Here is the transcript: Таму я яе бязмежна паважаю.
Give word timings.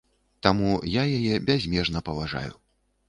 Таму 0.47 0.71
я 0.93 1.03
яе 1.17 1.35
бязмежна 1.51 2.05
паважаю. 2.09 2.53